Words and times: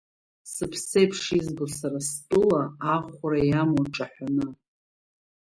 Сыԥсеиԥш 0.53 1.21
избо 1.37 1.65
сара 1.77 1.99
стәыла 2.09 2.63
ахәра 2.93 3.41
иамоу 3.49 3.85
ҿаҳәаны. 3.93 4.47